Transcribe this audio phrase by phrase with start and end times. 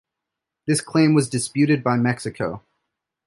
[0.65, 2.63] This claim was disputed by Mexico.